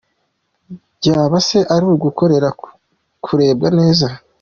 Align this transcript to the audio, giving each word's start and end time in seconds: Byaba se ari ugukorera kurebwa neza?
Byaba 0.97 1.37
se 1.47 1.59
ari 1.73 1.85
ugukorera 1.93 2.49
kurebwa 3.23 3.67
neza? 3.79 4.07